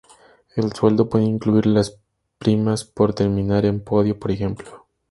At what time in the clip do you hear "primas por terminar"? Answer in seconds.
2.39-3.67